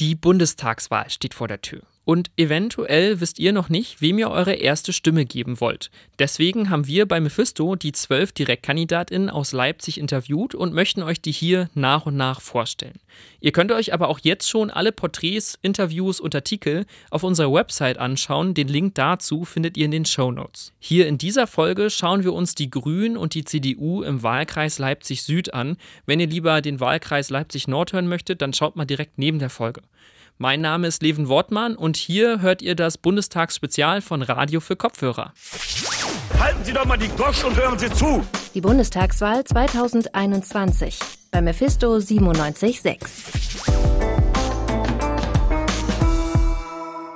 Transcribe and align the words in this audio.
Die 0.00 0.14
Bundestagswahl 0.14 1.10
steht 1.10 1.34
vor 1.34 1.48
der 1.48 1.60
Tür. 1.60 1.82
Und 2.08 2.30
eventuell 2.38 3.20
wisst 3.20 3.38
ihr 3.38 3.52
noch 3.52 3.68
nicht, 3.68 4.00
wem 4.00 4.18
ihr 4.18 4.30
eure 4.30 4.54
erste 4.54 4.94
Stimme 4.94 5.26
geben 5.26 5.60
wollt. 5.60 5.90
Deswegen 6.18 6.70
haben 6.70 6.86
wir 6.86 7.04
bei 7.04 7.20
Mephisto 7.20 7.76
die 7.76 7.92
zwölf 7.92 8.32
DirektkandidatInnen 8.32 9.28
aus 9.28 9.52
Leipzig 9.52 9.98
interviewt 10.00 10.54
und 10.54 10.72
möchten 10.72 11.02
euch 11.02 11.20
die 11.20 11.32
hier 11.32 11.68
nach 11.74 12.06
und 12.06 12.16
nach 12.16 12.40
vorstellen. 12.40 12.98
Ihr 13.42 13.52
könnt 13.52 13.72
euch 13.72 13.92
aber 13.92 14.08
auch 14.08 14.20
jetzt 14.20 14.48
schon 14.48 14.70
alle 14.70 14.90
Porträts, 14.90 15.58
Interviews 15.60 16.18
und 16.18 16.34
Artikel 16.34 16.86
auf 17.10 17.24
unserer 17.24 17.52
Website 17.52 17.98
anschauen. 17.98 18.54
Den 18.54 18.68
Link 18.68 18.94
dazu 18.94 19.44
findet 19.44 19.76
ihr 19.76 19.84
in 19.84 19.90
den 19.90 20.06
Show 20.06 20.32
Notes. 20.32 20.72
Hier 20.78 21.08
in 21.08 21.18
dieser 21.18 21.46
Folge 21.46 21.90
schauen 21.90 22.24
wir 22.24 22.32
uns 22.32 22.54
die 22.54 22.70
Grünen 22.70 23.18
und 23.18 23.34
die 23.34 23.44
CDU 23.44 24.02
im 24.02 24.22
Wahlkreis 24.22 24.78
Leipzig 24.78 25.24
Süd 25.24 25.52
an. 25.52 25.76
Wenn 26.06 26.20
ihr 26.20 26.26
lieber 26.26 26.62
den 26.62 26.80
Wahlkreis 26.80 27.28
Leipzig 27.28 27.68
Nord 27.68 27.92
hören 27.92 28.08
möchtet, 28.08 28.40
dann 28.40 28.54
schaut 28.54 28.76
mal 28.76 28.86
direkt 28.86 29.18
neben 29.18 29.38
der 29.40 29.50
Folge. 29.50 29.82
Mein 30.40 30.60
Name 30.60 30.86
ist 30.86 31.02
Leven 31.02 31.26
Wortmann 31.26 31.74
und 31.74 31.96
hier 31.96 32.40
hört 32.40 32.62
ihr 32.62 32.76
das 32.76 32.96
Bundestagsspezial 32.96 34.00
von 34.00 34.22
Radio 34.22 34.60
für 34.60 34.76
Kopfhörer. 34.76 35.32
Halten 36.38 36.62
Sie 36.62 36.72
doch 36.72 36.84
mal 36.84 36.96
die 36.96 37.08
Gosch 37.08 37.42
und 37.42 37.56
hören 37.56 37.76
Sie 37.76 37.90
zu. 37.90 38.24
Die 38.54 38.60
Bundestagswahl 38.60 39.42
2021 39.42 41.00
bei 41.32 41.42
Mephisto 41.42 41.96
97.6. 41.96 43.47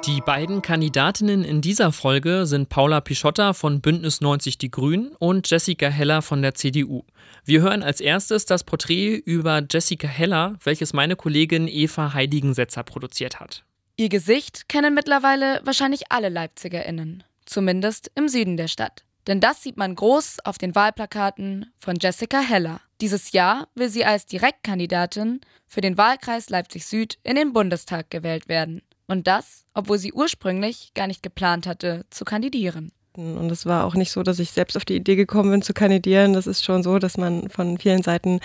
Die 0.06 0.20
beiden 0.20 0.62
Kandidatinnen 0.62 1.44
in 1.44 1.60
dieser 1.60 1.92
Folge 1.92 2.44
sind 2.44 2.68
Paula 2.68 3.00
Pischotta 3.00 3.52
von 3.52 3.80
Bündnis 3.80 4.20
90 4.20 4.58
Die 4.58 4.70
Grünen 4.70 5.14
und 5.20 5.48
Jessica 5.48 5.86
Heller 5.88 6.22
von 6.22 6.42
der 6.42 6.54
CDU. 6.54 7.04
Wir 7.44 7.60
hören 7.60 7.84
als 7.84 8.00
erstes 8.00 8.44
das 8.44 8.64
Porträt 8.64 9.14
über 9.14 9.62
Jessica 9.70 10.08
Heller, 10.08 10.56
welches 10.64 10.92
meine 10.92 11.14
Kollegin 11.14 11.68
Eva 11.68 12.14
Heiligensetzer 12.14 12.82
produziert 12.82 13.38
hat. 13.38 13.64
Ihr 13.96 14.08
Gesicht 14.08 14.68
kennen 14.68 14.92
mittlerweile 14.92 15.60
wahrscheinlich 15.62 16.10
alle 16.10 16.30
LeipzigerInnen, 16.30 17.22
zumindest 17.46 18.10
im 18.16 18.26
Süden 18.26 18.56
der 18.56 18.66
Stadt. 18.66 19.04
Denn 19.28 19.38
das 19.38 19.62
sieht 19.62 19.76
man 19.76 19.94
groß 19.94 20.38
auf 20.44 20.58
den 20.58 20.74
Wahlplakaten 20.74 21.72
von 21.78 21.94
Jessica 22.00 22.40
Heller. 22.40 22.80
Dieses 23.00 23.30
Jahr 23.30 23.68
will 23.76 23.88
sie 23.88 24.04
als 24.04 24.26
Direktkandidatin 24.26 25.42
für 25.68 25.80
den 25.80 25.96
Wahlkreis 25.96 26.50
Leipzig 26.50 26.86
Süd 26.86 27.18
in 27.22 27.36
den 27.36 27.52
Bundestag 27.52 28.10
gewählt 28.10 28.48
werden. 28.48 28.82
Und 29.06 29.26
das, 29.26 29.64
obwohl 29.74 29.98
sie 29.98 30.12
ursprünglich 30.12 30.92
gar 30.94 31.06
nicht 31.06 31.22
geplant 31.22 31.66
hatte, 31.66 32.04
zu 32.10 32.24
kandidieren. 32.24 32.92
Und 33.14 33.52
es 33.52 33.66
war 33.66 33.84
auch 33.84 33.94
nicht 33.94 34.10
so, 34.10 34.22
dass 34.22 34.38
ich 34.38 34.52
selbst 34.52 34.74
auf 34.74 34.86
die 34.86 34.96
Idee 34.96 35.16
gekommen 35.16 35.50
bin 35.50 35.60
zu 35.60 35.74
kandidieren. 35.74 36.32
Das 36.32 36.46
ist 36.46 36.64
schon 36.64 36.82
so, 36.82 36.98
dass 36.98 37.18
man 37.18 37.50
von 37.50 37.76
vielen 37.76 38.02
Seiten 38.02 38.40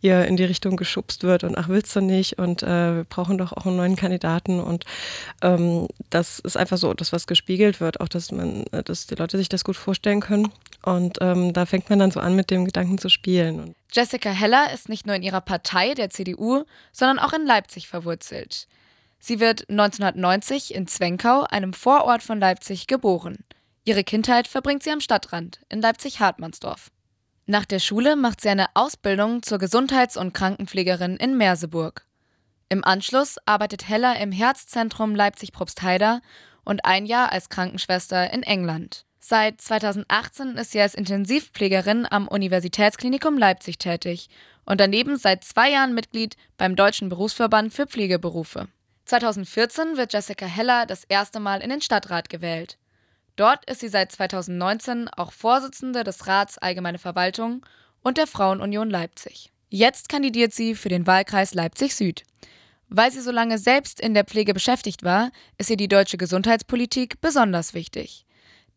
eher 0.00 0.28
in 0.28 0.36
die 0.36 0.44
Richtung 0.44 0.76
geschubst 0.76 1.24
wird 1.24 1.42
und 1.42 1.58
ach, 1.58 1.68
willst 1.68 1.96
du 1.96 2.00
nicht? 2.00 2.38
Und 2.38 2.62
äh, 2.62 2.96
wir 2.96 3.04
brauchen 3.04 3.36
doch 3.36 3.52
auch 3.52 3.66
einen 3.66 3.76
neuen 3.76 3.96
Kandidaten. 3.96 4.60
Und 4.60 4.84
ähm, 5.42 5.88
das 6.10 6.38
ist 6.38 6.56
einfach 6.56 6.78
so, 6.78 6.94
dass 6.94 7.12
was 7.12 7.26
gespiegelt 7.26 7.80
wird, 7.80 8.00
auch 8.00 8.08
dass 8.08 8.30
man, 8.30 8.64
dass 8.84 9.08
die 9.08 9.16
Leute 9.16 9.38
sich 9.38 9.48
das 9.48 9.64
gut 9.64 9.76
vorstellen 9.76 10.20
können. 10.20 10.52
Und 10.84 11.18
ähm, 11.20 11.52
da 11.52 11.66
fängt 11.66 11.90
man 11.90 11.98
dann 11.98 12.12
so 12.12 12.20
an, 12.20 12.36
mit 12.36 12.50
dem 12.50 12.64
Gedanken 12.64 12.98
zu 12.98 13.08
spielen. 13.08 13.74
Jessica 13.92 14.30
Heller 14.30 14.72
ist 14.72 14.88
nicht 14.88 15.04
nur 15.04 15.16
in 15.16 15.22
ihrer 15.24 15.40
Partei, 15.40 15.94
der 15.94 16.10
CDU, 16.10 16.62
sondern 16.92 17.18
auch 17.18 17.32
in 17.32 17.44
Leipzig 17.44 17.88
verwurzelt. 17.88 18.68
Sie 19.24 19.38
wird 19.38 19.70
1990 19.70 20.74
in 20.74 20.88
Zwenkau, 20.88 21.44
einem 21.44 21.74
Vorort 21.74 22.24
von 22.24 22.40
Leipzig, 22.40 22.88
geboren. 22.88 23.44
Ihre 23.84 24.02
Kindheit 24.02 24.48
verbringt 24.48 24.82
sie 24.82 24.90
am 24.90 24.98
Stadtrand 24.98 25.60
in 25.68 25.80
Leipzig-Hartmannsdorf. 25.80 26.90
Nach 27.46 27.64
der 27.64 27.78
Schule 27.78 28.16
macht 28.16 28.40
sie 28.40 28.48
eine 28.48 28.66
Ausbildung 28.74 29.44
zur 29.44 29.58
Gesundheits- 29.58 30.16
und 30.16 30.34
Krankenpflegerin 30.34 31.18
in 31.18 31.36
Merseburg. 31.36 32.04
Im 32.68 32.82
Anschluss 32.82 33.36
arbeitet 33.46 33.88
Heller 33.88 34.18
im 34.18 34.32
Herzzentrum 34.32 35.14
Leipzig-Probstheida 35.14 36.20
und 36.64 36.84
ein 36.84 37.06
Jahr 37.06 37.30
als 37.30 37.48
Krankenschwester 37.48 38.32
in 38.32 38.42
England. 38.42 39.04
Seit 39.20 39.60
2018 39.60 40.56
ist 40.56 40.72
sie 40.72 40.80
als 40.80 40.96
Intensivpflegerin 40.96 42.08
am 42.10 42.26
Universitätsklinikum 42.26 43.38
Leipzig 43.38 43.78
tätig 43.78 44.30
und 44.64 44.80
daneben 44.80 45.16
seit 45.16 45.44
zwei 45.44 45.70
Jahren 45.70 45.94
Mitglied 45.94 46.36
beim 46.56 46.74
Deutschen 46.74 47.08
Berufsverband 47.08 47.72
für 47.72 47.86
Pflegeberufe. 47.86 48.66
2014 49.12 49.98
wird 49.98 50.14
Jessica 50.14 50.46
Heller 50.46 50.86
das 50.86 51.04
erste 51.04 51.38
Mal 51.38 51.60
in 51.60 51.68
den 51.68 51.82
Stadtrat 51.82 52.30
gewählt. 52.30 52.78
Dort 53.36 53.68
ist 53.68 53.80
sie 53.80 53.88
seit 53.88 54.10
2019 54.10 55.10
auch 55.10 55.32
Vorsitzende 55.32 56.02
des 56.02 56.26
Rats 56.26 56.56
Allgemeine 56.56 56.98
Verwaltung 56.98 57.66
und 58.02 58.16
der 58.16 58.26
Frauenunion 58.26 58.88
Leipzig. 58.88 59.52
Jetzt 59.68 60.08
kandidiert 60.08 60.54
sie 60.54 60.74
für 60.74 60.88
den 60.88 61.06
Wahlkreis 61.06 61.52
Leipzig 61.52 61.94
Süd. 61.94 62.22
Weil 62.88 63.12
sie 63.12 63.20
so 63.20 63.30
lange 63.30 63.58
selbst 63.58 64.00
in 64.00 64.14
der 64.14 64.24
Pflege 64.24 64.54
beschäftigt 64.54 65.02
war, 65.02 65.30
ist 65.58 65.68
ihr 65.68 65.76
die 65.76 65.88
deutsche 65.88 66.16
Gesundheitspolitik 66.16 67.20
besonders 67.20 67.74
wichtig. 67.74 68.24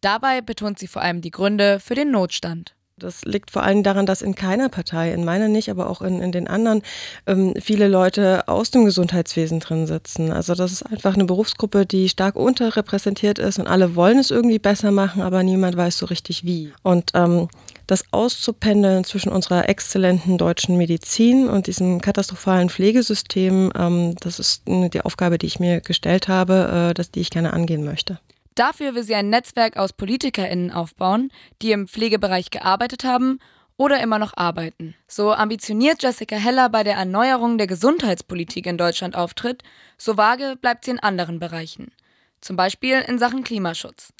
Dabei 0.01 0.41
betont 0.41 0.79
sie 0.79 0.87
vor 0.87 1.01
allem 1.01 1.21
die 1.21 1.31
Gründe 1.31 1.79
für 1.79 1.95
den 1.95 2.11
Notstand. 2.11 2.74
Das 2.97 3.25
liegt 3.25 3.51
vor 3.51 3.63
allem 3.63 3.83
daran, 3.83 4.05
dass 4.05 4.21
in 4.21 4.35
keiner 4.35 4.69
Partei, 4.69 5.11
in 5.11 5.25
meiner 5.25 5.49
nicht, 5.49 5.69
aber 5.69 5.89
auch 5.89 6.01
in, 6.01 6.21
in 6.21 6.31
den 6.31 6.47
anderen, 6.47 6.81
ähm, 7.27 7.53
viele 7.59 7.89
Leute 7.89 8.47
aus 8.47 8.71
dem 8.71 8.85
Gesundheitswesen 8.85 9.59
drin 9.59 9.85
sitzen. 9.85 10.31
Also 10.31 10.55
das 10.55 10.71
ist 10.71 10.83
einfach 10.83 11.15
eine 11.15 11.25
Berufsgruppe, 11.25 11.85
die 11.85 12.07
stark 12.07 12.37
unterrepräsentiert 12.37 13.37
ist 13.37 13.59
und 13.59 13.67
alle 13.67 13.97
wollen 13.97 14.17
es 14.17 14.31
irgendwie 14.31 14.59
besser 14.59 14.91
machen, 14.91 15.21
aber 15.21 15.43
niemand 15.43 15.75
weiß 15.75 15.97
so 15.97 16.05
richtig 16.05 16.45
wie. 16.45 16.71
Und 16.83 17.11
ähm, 17.15 17.49
das 17.85 18.05
auszupendeln 18.11 19.03
zwischen 19.03 19.33
unserer 19.33 19.67
exzellenten 19.67 20.37
deutschen 20.37 20.77
Medizin 20.77 21.49
und 21.49 21.67
diesem 21.67 21.99
katastrophalen 21.99 22.69
Pflegesystem, 22.69 23.73
ähm, 23.77 24.15
das 24.21 24.39
ist 24.39 24.63
die 24.67 25.01
Aufgabe, 25.01 25.37
die 25.37 25.47
ich 25.47 25.59
mir 25.59 25.81
gestellt 25.81 26.29
habe, 26.29 26.91
äh, 26.91 26.93
dass 26.93 27.11
die 27.11 27.19
ich 27.19 27.29
gerne 27.29 27.51
angehen 27.51 27.83
möchte. 27.83 28.19
Dafür 28.55 28.95
will 28.95 29.03
sie 29.03 29.15
ein 29.15 29.29
Netzwerk 29.29 29.75
aus 29.75 29.93
PolitikerInnen 29.93 30.71
aufbauen, 30.71 31.31
die 31.61 31.71
im 31.71 31.87
Pflegebereich 31.87 32.49
gearbeitet 32.49 33.03
haben 33.03 33.39
oder 33.77 34.01
immer 34.01 34.17
noch 34.17 34.35
arbeiten. 34.37 34.95
So 35.07 35.33
ambitioniert 35.33 36.01
Jessica 36.01 36.37
Heller 36.37 36.69
bei 36.69 36.83
der 36.83 36.95
Erneuerung 36.95 37.57
der 37.57 37.67
Gesundheitspolitik 37.67 38.65
in 38.65 38.77
Deutschland 38.77 39.15
auftritt, 39.15 39.63
so 39.97 40.15
vage 40.15 40.55
bleibt 40.55 40.85
sie 40.85 40.91
in 40.91 40.99
anderen 40.99 41.39
Bereichen. 41.39 41.91
Zum 42.39 42.55
Beispiel 42.55 43.01
in 43.01 43.19
Sachen 43.19 43.43
Klimaschutz. 43.43 44.13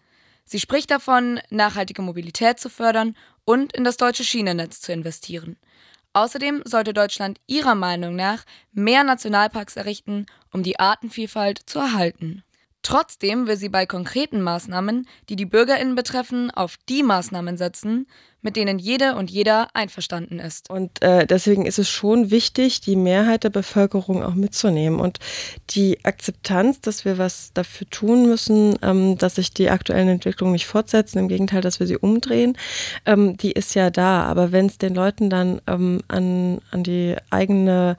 Sie 0.43 0.59
spricht 0.59 0.91
davon, 0.91 1.39
nachhaltige 1.49 2.01
Mobilität 2.01 2.59
zu 2.59 2.69
fördern 2.69 3.15
und 3.45 3.73
in 3.73 3.83
das 3.83 3.97
deutsche 3.97 4.23
Schienennetz 4.23 4.81
zu 4.81 4.91
investieren. 4.91 5.57
Außerdem 6.13 6.61
sollte 6.65 6.93
Deutschland 6.93 7.39
ihrer 7.47 7.75
Meinung 7.75 8.15
nach 8.15 8.45
mehr 8.71 9.03
Nationalparks 9.03 9.75
errichten, 9.75 10.25
um 10.51 10.63
die 10.63 10.79
Artenvielfalt 10.79 11.59
zu 11.65 11.79
erhalten. 11.79 12.44
Trotzdem 12.85 13.47
will 13.47 13.57
sie 13.57 13.69
bei 13.69 13.87
konkreten 13.87 14.43
Maßnahmen, 14.43 15.07
die 15.27 15.35
die 15.35 15.47
Bürgerinnen 15.47 15.95
betreffen, 15.95 16.51
auf 16.51 16.77
die 16.87 17.01
Maßnahmen 17.01 17.57
setzen, 17.57 18.05
mit 18.43 18.55
denen 18.55 18.77
jede 18.77 19.15
und 19.15 19.31
jeder 19.31 19.69
einverstanden 19.73 20.37
ist. 20.37 20.69
Und 20.69 21.01
äh, 21.01 21.25
deswegen 21.25 21.65
ist 21.65 21.79
es 21.79 21.89
schon 21.89 22.29
wichtig, 22.29 22.81
die 22.81 22.95
Mehrheit 22.95 23.43
der 23.43 23.49
Bevölkerung 23.49 24.21
auch 24.21 24.35
mitzunehmen 24.35 24.99
und 24.99 25.17
die 25.71 26.05
Akzeptanz, 26.05 26.79
dass 26.79 27.05
wir 27.05 27.17
was 27.17 27.49
dafür 27.55 27.89
tun 27.89 28.27
müssen, 28.27 28.77
ähm, 28.83 29.17
dass 29.17 29.33
sich 29.33 29.51
die 29.51 29.71
aktuellen 29.71 30.09
Entwicklungen 30.09 30.53
nicht 30.53 30.67
fortsetzen, 30.67 31.17
im 31.17 31.27
Gegenteil, 31.27 31.61
dass 31.61 31.79
wir 31.79 31.87
sie 31.87 31.97
umdrehen, 31.97 32.55
ähm, 33.07 33.35
die 33.35 33.53
ist 33.53 33.73
ja 33.73 33.89
da. 33.89 34.25
Aber 34.25 34.51
wenn 34.51 34.67
es 34.67 34.77
den 34.77 34.93
Leuten 34.93 35.31
dann 35.31 35.59
ähm, 35.65 36.01
an, 36.07 36.61
an 36.69 36.83
die 36.83 37.15
eigene 37.31 37.97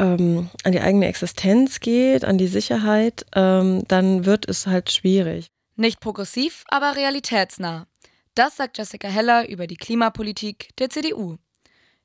ähm, 0.00 0.48
an 0.64 0.72
die 0.72 0.80
eigene 0.80 1.06
Existenz 1.06 1.80
geht, 1.80 2.24
an 2.24 2.38
die 2.38 2.46
Sicherheit, 2.46 3.26
ähm, 3.34 3.84
dann 3.86 4.24
wird 4.24 4.48
es 4.48 4.66
halt 4.66 4.90
schwierig. 4.90 5.50
Nicht 5.76 6.00
progressiv, 6.00 6.64
aber 6.68 6.96
realitätsnah. 6.96 7.86
Das 8.34 8.56
sagt 8.56 8.78
Jessica 8.78 9.08
Heller 9.08 9.48
über 9.48 9.66
die 9.66 9.76
Klimapolitik 9.76 10.70
der 10.78 10.88
CDU. 10.88 11.36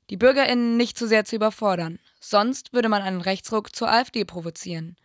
Die 0.09 0.17
BürgerInnen 0.17 0.77
nicht 0.77 0.97
zu 0.97 1.07
sehr 1.07 1.25
zu 1.25 1.37
überfordern, 1.37 1.99
sonst 2.19 2.73
würde 2.73 2.89
man 2.89 3.01
einen 3.01 3.21
Rechtsruck 3.21 3.75
zur 3.75 3.91
AfD 3.91 4.25
provozieren. 4.25 4.97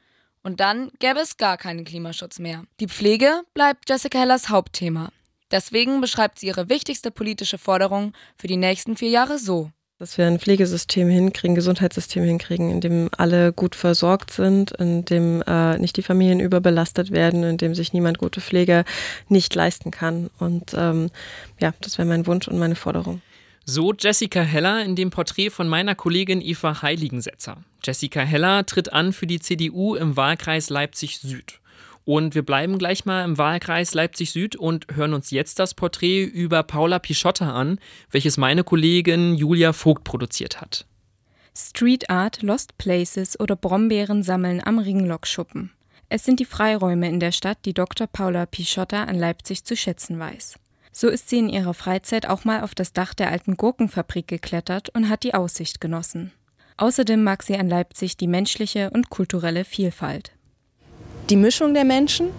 Und 0.43 0.61
dann 0.61 0.91
gäbe 0.99 1.21
es 1.21 1.37
gar 1.37 1.57
keinen 1.59 1.85
Klimaschutz 1.85 2.39
mehr. 2.39 2.65
Die 2.81 2.89
Pflege 2.89 3.43
bleibt 3.55 3.89
Jessica 3.89 4.19
Hellers 4.19 4.49
Hauptthema. 4.49 5.11
Deswegen 5.51 6.01
beschreibt 6.01 6.39
sie 6.39 6.47
ihre 6.47 6.69
wichtigste 6.69 7.11
politische 7.11 7.59
Forderung 7.59 8.13
für 8.37 8.47
die 8.47 8.57
nächsten 8.57 8.97
vier 8.97 9.11
Jahre 9.11 9.39
so 9.39 9.71
dass 10.01 10.17
wir 10.17 10.27
ein 10.27 10.39
Pflegesystem 10.39 11.11
hinkriegen, 11.11 11.55
Gesundheitssystem 11.55 12.25
hinkriegen, 12.25 12.71
in 12.71 12.81
dem 12.81 13.11
alle 13.19 13.53
gut 13.53 13.75
versorgt 13.75 14.31
sind, 14.31 14.71
in 14.73 15.05
dem 15.05 15.43
äh, 15.47 15.77
nicht 15.77 15.99
die 15.99 16.03
Familien 16.03 16.41
überbelastet 16.41 17.11
werden, 17.11 17.45
in 17.45 17.59
dem 17.59 17.75
sich 17.75 17.93
niemand 17.93 18.17
gute 18.17 18.41
Pflege 18.41 18.87
nicht 19.29 19.55
leisten 19.55 19.91
kann. 19.91 20.31
Und 20.39 20.73
ähm, 20.75 21.11
ja, 21.61 21.75
das 21.83 21.99
wäre 21.99 22.09
mein 22.09 22.27
Wunsch 22.27 22.49
und 22.49 22.59
meine 22.59 22.77
Forderung. 22.77 23.21
So 23.67 23.93
Jessica 23.93 24.41
Heller 24.41 24.83
in 24.83 24.97
dem 24.97 25.11
Porträt 25.11 25.51
von 25.51 25.69
meiner 25.69 25.95
Kollegin 25.95 26.41
Eva 26.41 26.81
Heiligensetzer. 26.81 27.59
Jessica 27.85 28.21
Heller 28.23 28.65
tritt 28.65 28.95
an 28.95 29.13
für 29.13 29.27
die 29.27 29.39
CDU 29.39 29.97
im 29.97 30.17
Wahlkreis 30.17 30.71
Leipzig 30.71 31.19
Süd. 31.19 31.60
Und 32.11 32.35
wir 32.35 32.43
bleiben 32.43 32.77
gleich 32.77 33.05
mal 33.05 33.25
im 33.25 33.39
Wahlkreis 33.39 33.95
Leipzig 33.95 34.33
Süd 34.33 34.57
und 34.57 34.85
hören 34.93 35.15
uns 35.15 35.31
jetzt 35.31 35.61
das 35.61 35.75
Porträt 35.75 36.25
über 36.25 36.65
Paula 36.65 36.99
Pischotta 36.99 37.53
an, 37.53 37.79
welches 38.11 38.37
meine 38.37 38.65
Kollegin 38.65 39.37
Julia 39.37 39.73
Vogt 39.73 40.03
produziert 40.03 40.61
hat. 40.61 40.87
Street 41.57 42.11
Art, 42.11 42.43
Lost 42.43 42.77
Places 42.79 43.39
oder 43.39 43.55
Brombeeren 43.55 44.25
sammeln 44.25 44.61
am 44.61 44.81
Ringlockschuppen. 44.81 45.71
Es 46.09 46.25
sind 46.25 46.41
die 46.41 46.47
Freiräume 46.47 47.09
in 47.09 47.21
der 47.21 47.31
Stadt, 47.31 47.59
die 47.65 47.75
Dr. 47.75 48.09
Paula 48.09 48.45
Pischotta 48.45 49.05
an 49.05 49.17
Leipzig 49.17 49.63
zu 49.63 49.77
schätzen 49.77 50.19
weiß. 50.19 50.59
So 50.91 51.07
ist 51.07 51.29
sie 51.29 51.39
in 51.39 51.49
ihrer 51.49 51.75
Freizeit 51.75 52.29
auch 52.29 52.45
mal 52.45 52.63
auf 52.63 52.75
das 52.75 52.93
Dach 52.93 53.15
der 53.15 53.31
alten 53.31 53.57
Gurkenfabrik 53.57 54.27
geklettert 54.27 54.89
und 54.89 55.09
hat 55.09 55.23
die 55.23 55.35
Aussicht 55.35 55.81
genossen. 55.81 56.33
Außerdem 56.77 57.23
mag 57.23 57.45
sie 57.45 57.57
an 57.57 57.69
Leipzig 57.69 58.17
die 58.17 58.27
menschliche 58.27 58.91
und 58.91 59.11
kulturelle 59.11 59.65
Vielfalt. 59.65 60.33
Die 61.31 61.37
Mischung 61.37 61.75
der 61.75 61.85
Menschen, 61.85 62.31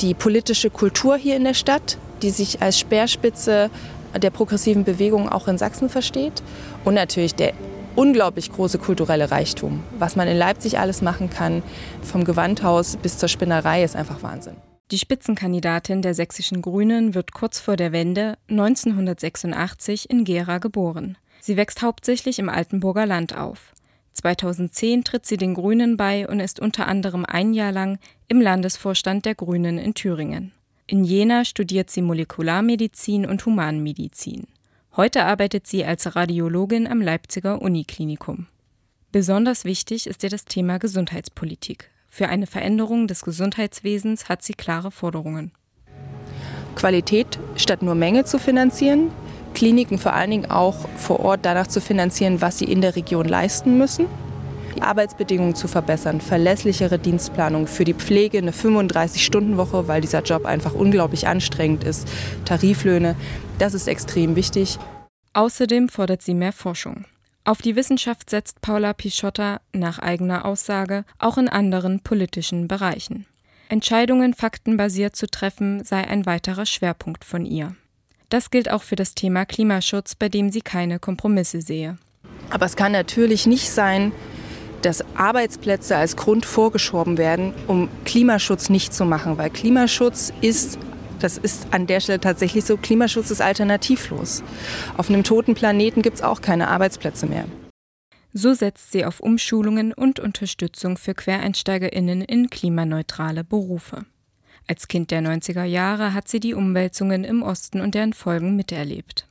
die 0.00 0.14
politische 0.14 0.70
Kultur 0.70 1.16
hier 1.16 1.34
in 1.34 1.42
der 1.42 1.54
Stadt, 1.54 1.98
die 2.22 2.30
sich 2.30 2.62
als 2.62 2.78
Speerspitze 2.78 3.68
der 4.16 4.30
progressiven 4.30 4.84
Bewegung 4.84 5.28
auch 5.28 5.48
in 5.48 5.58
Sachsen 5.58 5.88
versteht 5.88 6.44
und 6.84 6.94
natürlich 6.94 7.34
der 7.34 7.52
unglaublich 7.96 8.52
große 8.52 8.78
kulturelle 8.78 9.32
Reichtum. 9.32 9.82
Was 9.98 10.14
man 10.14 10.28
in 10.28 10.36
Leipzig 10.36 10.78
alles 10.78 11.02
machen 11.02 11.30
kann, 11.30 11.64
vom 12.00 12.22
Gewandhaus 12.22 12.96
bis 12.96 13.18
zur 13.18 13.28
Spinnerei, 13.28 13.82
ist 13.82 13.96
einfach 13.96 14.22
Wahnsinn. 14.22 14.54
Die 14.92 14.98
Spitzenkandidatin 14.98 16.00
der 16.00 16.14
sächsischen 16.14 16.62
Grünen 16.62 17.16
wird 17.16 17.32
kurz 17.32 17.58
vor 17.58 17.74
der 17.74 17.90
Wende 17.90 18.38
1986 18.50 20.08
in 20.10 20.22
Gera 20.22 20.58
geboren. 20.58 21.18
Sie 21.40 21.56
wächst 21.56 21.82
hauptsächlich 21.82 22.38
im 22.38 22.48
Altenburger 22.48 23.04
Land 23.04 23.36
auf. 23.36 23.72
2010 24.18 25.04
tritt 25.04 25.26
sie 25.26 25.36
den 25.36 25.54
Grünen 25.54 25.96
bei 25.96 26.28
und 26.28 26.40
ist 26.40 26.60
unter 26.60 26.86
anderem 26.88 27.24
ein 27.24 27.54
Jahr 27.54 27.72
lang 27.72 27.98
im 28.26 28.40
Landesvorstand 28.40 29.24
der 29.24 29.34
Grünen 29.34 29.78
in 29.78 29.94
Thüringen. 29.94 30.52
In 30.86 31.04
Jena 31.04 31.44
studiert 31.44 31.90
sie 31.90 32.02
Molekularmedizin 32.02 33.26
und 33.26 33.44
Humanmedizin. 33.46 34.46
Heute 34.96 35.24
arbeitet 35.24 35.66
sie 35.66 35.84
als 35.84 36.16
Radiologin 36.16 36.86
am 36.86 37.00
Leipziger 37.00 37.62
Uniklinikum. 37.62 38.46
Besonders 39.12 39.64
wichtig 39.64 40.06
ist 40.06 40.22
ihr 40.24 40.30
das 40.30 40.44
Thema 40.44 40.78
Gesundheitspolitik. 40.78 41.90
Für 42.08 42.28
eine 42.28 42.46
Veränderung 42.46 43.06
des 43.06 43.22
Gesundheitswesens 43.22 44.28
hat 44.28 44.42
sie 44.42 44.54
klare 44.54 44.90
Forderungen. 44.90 45.52
Qualität 46.74 47.38
statt 47.56 47.82
nur 47.82 47.94
Menge 47.94 48.24
zu 48.24 48.38
finanzieren, 48.38 49.10
Kliniken 49.54 49.98
vor 49.98 50.12
allen 50.12 50.30
Dingen 50.30 50.50
auch 50.50 50.88
vor 50.96 51.20
Ort 51.20 51.40
danach 51.42 51.66
zu 51.66 51.80
finanzieren, 51.80 52.40
was 52.40 52.58
sie 52.58 52.66
in 52.66 52.80
der 52.80 52.96
Region 52.96 53.26
leisten 53.26 53.78
müssen, 53.78 54.06
die 54.76 54.82
Arbeitsbedingungen 54.82 55.54
zu 55.54 55.68
verbessern, 55.68 56.20
verlässlichere 56.20 56.98
Dienstplanung 56.98 57.66
für 57.66 57.84
die 57.84 57.94
Pflege, 57.94 58.38
eine 58.38 58.52
35-Stunden-Woche, 58.52 59.88
weil 59.88 60.00
dieser 60.00 60.22
Job 60.22 60.44
einfach 60.44 60.74
unglaublich 60.74 61.26
anstrengend 61.26 61.84
ist, 61.84 62.08
Tariflöhne, 62.44 63.16
das 63.58 63.74
ist 63.74 63.88
extrem 63.88 64.36
wichtig. 64.36 64.78
Außerdem 65.32 65.88
fordert 65.88 66.22
sie 66.22 66.34
mehr 66.34 66.52
Forschung. 66.52 67.04
Auf 67.44 67.62
die 67.62 67.76
Wissenschaft 67.76 68.30
setzt 68.30 68.60
Paula 68.60 68.92
Pischotta 68.92 69.60
nach 69.72 69.98
eigener 69.98 70.44
Aussage 70.44 71.04
auch 71.18 71.38
in 71.38 71.48
anderen 71.48 72.00
politischen 72.00 72.68
Bereichen. 72.68 73.26
Entscheidungen 73.68 74.34
faktenbasiert 74.34 75.16
zu 75.16 75.26
treffen 75.26 75.84
sei 75.84 76.06
ein 76.06 76.26
weiterer 76.26 76.66
Schwerpunkt 76.66 77.24
von 77.24 77.44
ihr. 77.44 77.74
Das 78.28 78.50
gilt 78.50 78.70
auch 78.70 78.82
für 78.82 78.96
das 78.96 79.14
Thema 79.14 79.46
Klimaschutz, 79.46 80.14
bei 80.14 80.28
dem 80.28 80.50
sie 80.50 80.60
keine 80.60 80.98
Kompromisse 80.98 81.60
sehe. 81.62 81.96
Aber 82.50 82.66
es 82.66 82.76
kann 82.76 82.92
natürlich 82.92 83.46
nicht 83.46 83.70
sein, 83.70 84.12
dass 84.82 85.04
Arbeitsplätze 85.16 85.96
als 85.96 86.16
Grund 86.16 86.46
vorgeschoben 86.46 87.18
werden, 87.18 87.54
um 87.66 87.88
Klimaschutz 88.04 88.68
nicht 88.68 88.94
zu 88.94 89.04
machen, 89.04 89.38
weil 89.38 89.50
Klimaschutz 89.50 90.32
ist 90.40 90.78
das 91.18 91.36
ist 91.36 91.66
an 91.72 91.88
der 91.88 91.98
Stelle 91.98 92.20
tatsächlich 92.20 92.64
so. 92.64 92.76
Klimaschutz 92.76 93.32
ist 93.32 93.40
alternativlos. 93.40 94.44
Auf 94.96 95.08
einem 95.08 95.24
toten 95.24 95.54
Planeten 95.54 96.02
gibt 96.02 96.18
es 96.18 96.22
auch 96.22 96.40
keine 96.40 96.68
Arbeitsplätze 96.68 97.26
mehr. 97.26 97.44
So 98.32 98.54
setzt 98.54 98.92
sie 98.92 99.04
auf 99.04 99.20
Umschulungen 99.20 99.92
und 99.92 100.20
Unterstützung 100.20 100.96
für 100.96 101.14
Quereinsteigerinnen 101.14 102.20
in 102.20 102.50
klimaneutrale 102.50 103.42
Berufe. 103.42 104.04
Als 104.68 104.86
Kind 104.86 105.10
der 105.10 105.22
90er 105.22 105.64
Jahre 105.64 106.12
hat 106.12 106.28
sie 106.28 106.40
die 106.40 106.52
Umwälzungen 106.52 107.24
im 107.24 107.42
Osten 107.42 107.80
und 107.80 107.94
deren 107.94 108.12
Folgen 108.12 108.54
miterlebt. 108.54 109.26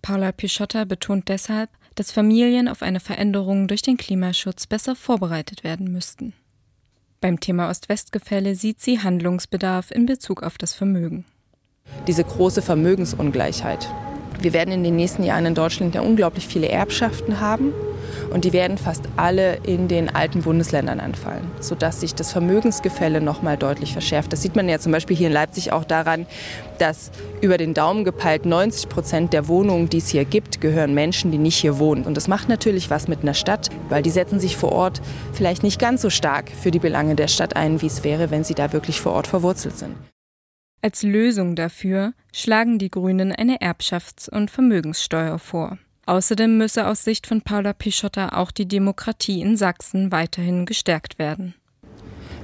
Paula 0.00 0.32
Pischotta 0.32 0.84
betont 0.84 1.28
deshalb, 1.28 1.68
dass 1.94 2.10
Familien 2.10 2.68
auf 2.68 2.80
eine 2.80 2.98
Veränderung 2.98 3.68
durch 3.68 3.82
den 3.82 3.98
Klimaschutz 3.98 4.66
besser 4.66 4.96
vorbereitet 4.96 5.62
werden 5.62 5.92
müssten. 5.92 6.32
Beim 7.20 7.38
Thema 7.38 7.68
Ost-West-Gefälle 7.68 8.54
sieht 8.54 8.80
sie 8.80 9.00
Handlungsbedarf 9.00 9.90
in 9.90 10.06
Bezug 10.06 10.42
auf 10.42 10.56
das 10.56 10.72
Vermögen. 10.72 11.26
Diese 12.06 12.24
große 12.24 12.62
Vermögensungleichheit. 12.62 13.88
Wir 14.40 14.54
werden 14.54 14.72
in 14.72 14.84
den 14.84 14.96
nächsten 14.96 15.22
Jahren 15.22 15.44
in 15.44 15.54
Deutschland 15.54 15.94
ja 15.94 16.00
unglaublich 16.00 16.46
viele 16.46 16.68
Erbschaften 16.68 17.40
haben 17.40 17.74
und 18.30 18.44
die 18.44 18.52
werden 18.52 18.78
fast 18.78 19.04
alle 19.16 19.56
in 19.64 19.88
den 19.88 20.14
alten 20.14 20.42
Bundesländern 20.42 21.00
anfallen, 21.00 21.50
sodass 21.60 22.00
sich 22.00 22.14
das 22.14 22.32
Vermögensgefälle 22.32 23.20
noch 23.20 23.42
mal 23.42 23.56
deutlich 23.56 23.92
verschärft. 23.92 24.32
Das 24.32 24.42
sieht 24.42 24.56
man 24.56 24.68
ja 24.68 24.78
zum 24.78 24.92
Beispiel 24.92 25.16
hier 25.16 25.28
in 25.28 25.32
Leipzig 25.32 25.72
auch 25.72 25.84
daran, 25.84 26.26
dass 26.78 27.10
über 27.40 27.58
den 27.58 27.74
Daumen 27.74 28.04
gepeilt 28.04 28.46
90 28.46 28.88
Prozent 28.88 29.32
der 29.32 29.48
Wohnungen, 29.48 29.88
die 29.88 29.98
es 29.98 30.08
hier 30.08 30.24
gibt, 30.24 30.60
gehören 30.60 30.94
Menschen, 30.94 31.30
die 31.30 31.38
nicht 31.38 31.56
hier 31.56 31.78
wohnen. 31.78 32.04
Und 32.04 32.16
das 32.16 32.28
macht 32.28 32.48
natürlich 32.48 32.90
was 32.90 33.08
mit 33.08 33.22
einer 33.22 33.34
Stadt, 33.34 33.70
weil 33.88 34.02
die 34.02 34.10
setzen 34.10 34.40
sich 34.40 34.56
vor 34.56 34.72
Ort 34.72 35.00
vielleicht 35.32 35.62
nicht 35.62 35.80
ganz 35.80 36.02
so 36.02 36.10
stark 36.10 36.50
für 36.50 36.70
die 36.70 36.78
Belange 36.78 37.14
der 37.14 37.28
Stadt 37.28 37.56
ein, 37.56 37.82
wie 37.82 37.86
es 37.86 38.04
wäre, 38.04 38.30
wenn 38.30 38.44
sie 38.44 38.54
da 38.54 38.72
wirklich 38.72 39.00
vor 39.00 39.12
Ort 39.12 39.26
verwurzelt 39.26 39.78
sind. 39.78 39.94
Als 40.80 41.02
Lösung 41.02 41.56
dafür 41.56 42.12
schlagen 42.32 42.78
die 42.78 42.90
Grünen 42.90 43.32
eine 43.32 43.60
Erbschafts- 43.60 44.30
und 44.30 44.50
Vermögenssteuer 44.50 45.38
vor. 45.38 45.78
Außerdem 46.08 46.56
müsse 46.56 46.86
aus 46.86 47.04
Sicht 47.04 47.26
von 47.26 47.42
Paula 47.42 47.74
Pischotta 47.74 48.30
auch 48.30 48.50
die 48.50 48.66
Demokratie 48.66 49.42
in 49.42 49.58
Sachsen 49.58 50.10
weiterhin 50.10 50.64
gestärkt 50.64 51.18
werden. 51.18 51.52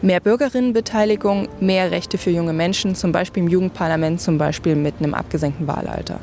Mehr 0.02 0.20
Bürgerinnenbeteiligung, 0.20 1.48
mehr 1.60 1.90
Rechte 1.90 2.18
für 2.18 2.28
junge 2.28 2.52
Menschen, 2.52 2.94
zum 2.94 3.10
Beispiel 3.10 3.42
im 3.42 3.48
Jugendparlament, 3.48 4.20
zum 4.20 4.36
Beispiel 4.36 4.76
mit 4.76 4.96
einem 4.98 5.14
abgesenkten 5.14 5.66
Wahlalter. 5.66 6.20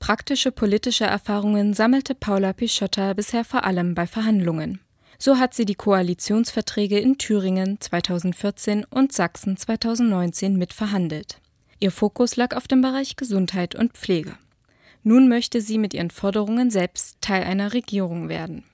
Praktische 0.00 0.50
politische 0.50 1.04
Erfahrungen 1.04 1.74
sammelte 1.74 2.16
Paula 2.16 2.52
Pischotta 2.52 3.12
bisher 3.12 3.44
vor 3.44 3.62
allem 3.62 3.94
bei 3.94 4.08
Verhandlungen. 4.08 4.80
So 5.16 5.38
hat 5.38 5.54
sie 5.54 5.64
die 5.64 5.76
Koalitionsverträge 5.76 6.98
in 6.98 7.18
Thüringen 7.18 7.80
2014 7.80 8.84
und 8.84 9.12
Sachsen 9.12 9.56
2019 9.56 10.56
mitverhandelt. 10.56 11.40
Ihr 11.78 11.92
Fokus 11.92 12.34
lag 12.34 12.56
auf 12.56 12.66
dem 12.66 12.80
Bereich 12.80 13.14
Gesundheit 13.14 13.76
und 13.76 13.92
Pflege. 13.92 14.34
Nun 15.08 15.26
möchte 15.26 15.62
sie 15.62 15.78
mit 15.78 15.94
ihren 15.94 16.10
Forderungen 16.10 16.68
selbst 16.68 17.16
Teil 17.22 17.42
einer 17.42 17.72
Regierung 17.72 18.28
werden. 18.28 18.64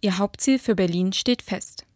Ihr 0.00 0.18
Hauptziel 0.18 0.58
für 0.58 0.74
Berlin 0.74 1.12
steht 1.12 1.42
fest. 1.42 1.86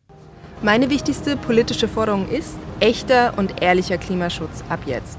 Meine 0.62 0.90
wichtigste 0.90 1.36
politische 1.36 1.88
Forderung 1.88 2.28
ist 2.28 2.56
echter 2.78 3.36
und 3.36 3.60
ehrlicher 3.60 3.98
Klimaschutz 3.98 4.62
ab 4.68 4.82
jetzt. 4.86 5.18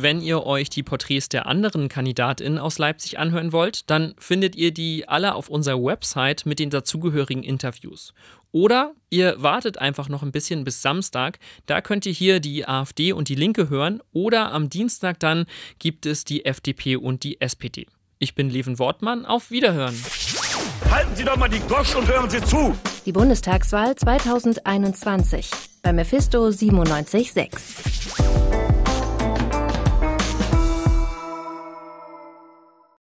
Wenn 0.00 0.20
ihr 0.20 0.46
euch 0.46 0.70
die 0.70 0.84
Porträts 0.84 1.28
der 1.28 1.46
anderen 1.46 1.88
KandidatInnen 1.88 2.60
aus 2.60 2.78
Leipzig 2.78 3.18
anhören 3.18 3.50
wollt, 3.50 3.90
dann 3.90 4.14
findet 4.16 4.54
ihr 4.54 4.70
die 4.70 5.08
alle 5.08 5.34
auf 5.34 5.48
unserer 5.48 5.82
Website 5.82 6.46
mit 6.46 6.60
den 6.60 6.70
dazugehörigen 6.70 7.42
Interviews. 7.42 8.14
Oder 8.52 8.92
ihr 9.10 9.42
wartet 9.42 9.78
einfach 9.78 10.08
noch 10.08 10.22
ein 10.22 10.30
bisschen 10.30 10.62
bis 10.62 10.82
Samstag. 10.82 11.40
Da 11.66 11.80
könnt 11.80 12.06
ihr 12.06 12.12
hier 12.12 12.38
die 12.38 12.64
AfD 12.64 13.12
und 13.12 13.28
die 13.28 13.34
Linke 13.34 13.70
hören. 13.70 14.00
Oder 14.12 14.52
am 14.52 14.70
Dienstag 14.70 15.18
dann 15.18 15.46
gibt 15.80 16.06
es 16.06 16.24
die 16.24 16.44
FDP 16.44 16.94
und 16.94 17.24
die 17.24 17.40
SPD. 17.40 17.88
Ich 18.20 18.36
bin 18.36 18.50
Leven 18.50 18.78
Wortmann. 18.78 19.26
Auf 19.26 19.50
Wiederhören. 19.50 20.00
Halten 20.92 21.16
Sie 21.16 21.24
doch 21.24 21.36
mal 21.36 21.48
die 21.48 21.58
Gosch 21.66 21.96
und 21.96 22.06
hören 22.06 22.30
Sie 22.30 22.40
zu. 22.44 22.72
Die 23.04 23.10
Bundestagswahl 23.10 23.96
2021 23.96 25.50
bei 25.82 25.92
Mephisto 25.92 26.50
976. 26.50 28.57